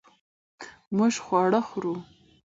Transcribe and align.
مونږ 0.95 1.13
خواړه 1.25 1.61
خورو 1.69 1.93